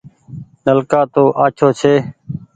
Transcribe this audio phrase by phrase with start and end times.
[0.65, 1.93] نلڪآ تو آڇو ڇي۔